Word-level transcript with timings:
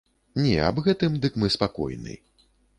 Не, 0.45 0.53
аб 0.69 0.81
гэтым 0.87 1.19
дык 1.27 1.37
мы 1.43 1.53
спакойны. 1.59 2.19